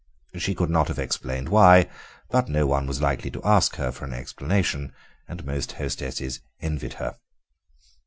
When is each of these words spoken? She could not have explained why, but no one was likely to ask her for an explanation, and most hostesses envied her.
She 0.33 0.55
could 0.55 0.71
not 0.71 0.87
have 0.87 0.97
explained 0.97 1.49
why, 1.49 1.87
but 2.31 2.49
no 2.49 2.65
one 2.65 2.87
was 2.87 3.03
likely 3.03 3.29
to 3.29 3.43
ask 3.43 3.75
her 3.75 3.91
for 3.91 4.03
an 4.05 4.15
explanation, 4.15 4.93
and 5.27 5.45
most 5.45 5.73
hostesses 5.73 6.39
envied 6.59 6.93
her. 6.93 7.17